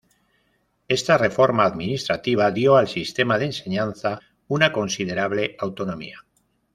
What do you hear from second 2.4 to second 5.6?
dio al sistema de enseñanza una considerable